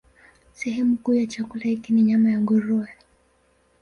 Sehemu 0.53 0.97
kuu 0.97 1.13
ya 1.13 1.25
chakula 1.27 1.63
hiki 1.63 1.93
ni 1.93 2.01
nyama 2.01 2.31
ya 2.31 2.39
nguruwe. 2.41 2.87